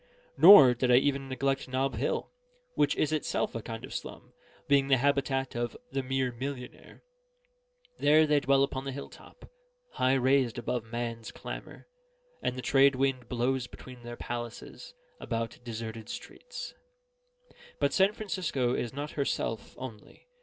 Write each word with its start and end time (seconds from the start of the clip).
Nor 0.35 0.73
did 0.73 0.89
I 0.89 0.95
even 0.95 1.29
neglect 1.29 1.67
Nob 1.67 1.93
Hill, 1.93 2.31
which 2.73 2.95
is 2.95 3.11
itself 3.11 3.53
a 3.53 3.61
kind 3.61 3.85
of 3.85 3.93
slum, 3.93 4.33
being 4.67 4.87
the 4.87 4.97
habitat 4.97 5.53
of 5.53 5.77
the 5.91 6.01
mere 6.01 6.31
millionnaire. 6.31 7.03
There 7.99 8.25
they 8.25 8.39
dwell 8.39 8.63
upon 8.63 8.83
the 8.85 8.91
hill 8.91 9.09
top, 9.11 9.47
high 9.91 10.15
raised 10.15 10.57
above 10.57 10.85
man's 10.85 11.31
clamour, 11.31 11.87
and 12.41 12.55
the 12.57 12.63
trade 12.63 12.95
wind 12.95 13.29
blows 13.29 13.67
between 13.67 14.01
their 14.01 14.17
palaces 14.17 14.95
about 15.19 15.59
deserted 15.63 16.09
streets. 16.09 16.73
But 17.77 17.93
San 17.93 18.11
Francisco 18.13 18.73
is 18.73 18.93
not 18.93 19.11
herself 19.11 19.75
only. 19.77 20.25